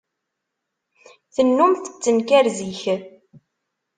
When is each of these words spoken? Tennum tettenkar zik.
Tennum 1.33 1.73
tettenkar 1.75 2.45
zik. 2.57 2.81